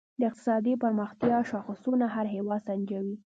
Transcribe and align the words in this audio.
د 0.19 0.21
اقتصادي 0.29 0.73
پرمختیا 0.83 1.37
شاخصونه 1.49 2.05
هر 2.15 2.25
هېواد 2.35 2.61
سنجوي. 2.67 3.15